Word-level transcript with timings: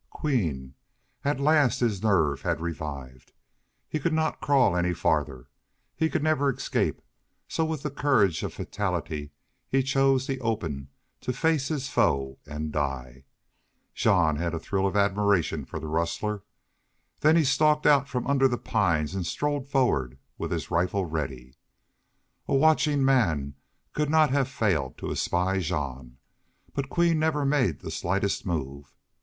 Queen! 0.09 0.73
At 1.23 1.37
the 1.37 1.43
last 1.43 1.79
his 1.79 2.01
nerve 2.01 2.41
had 2.41 2.59
revived. 2.59 3.33
He 3.87 3.99
could 3.99 4.13
not 4.13 4.41
crawl 4.41 4.75
any 4.75 4.95
farther, 4.95 5.47
he 5.95 6.09
could 6.09 6.23
never 6.23 6.51
escape, 6.51 7.03
so 7.47 7.63
with 7.65 7.83
the 7.83 7.91
courage 7.91 8.41
of 8.41 8.51
fatality 8.51 9.29
he 9.69 9.83
chose 9.83 10.25
the 10.25 10.41
open, 10.41 10.87
to 11.19 11.31
face 11.31 11.67
his 11.67 11.87
foe 11.87 12.39
and 12.47 12.71
die. 12.71 13.25
Jean 13.93 14.37
had 14.37 14.55
a 14.55 14.59
thrill 14.59 14.87
of 14.87 14.95
admiration 14.97 15.65
for 15.65 15.79
the 15.79 15.85
rustler. 15.85 16.41
Then 17.19 17.35
he 17.35 17.43
stalked 17.43 17.85
out 17.85 18.09
from 18.09 18.25
under 18.25 18.47
the 18.47 18.57
pines 18.57 19.13
and 19.13 19.23
strode 19.23 19.67
forward 19.69 20.17
with 20.35 20.49
his 20.49 20.71
rifle 20.71 21.05
ready. 21.05 21.59
A 22.47 22.55
watching 22.55 23.05
man 23.05 23.53
could 23.93 24.09
not 24.09 24.31
have 24.31 24.47
failed 24.47 24.97
to 24.97 25.11
espy 25.11 25.59
Jean. 25.59 26.17
But 26.73 26.89
Queen 26.89 27.19
never 27.19 27.45
made 27.45 27.81
the 27.81 27.91
slightest 27.91 28.47
move. 28.47 28.95